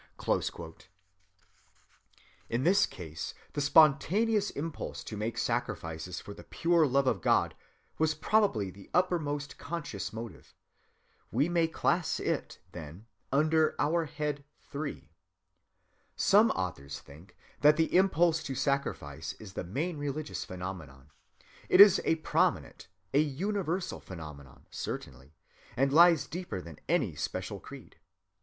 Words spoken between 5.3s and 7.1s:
sacrifices for the pure love